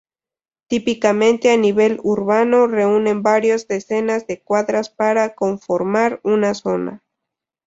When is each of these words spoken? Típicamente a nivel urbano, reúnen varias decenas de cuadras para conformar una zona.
Típicamente 0.65 1.51
a 1.51 1.57
nivel 1.57 1.99
urbano, 2.01 2.65
reúnen 2.65 3.21
varias 3.21 3.67
decenas 3.67 4.25
de 4.25 4.41
cuadras 4.41 4.89
para 4.89 5.35
conformar 5.35 6.19
una 6.23 6.55
zona. 6.55 7.03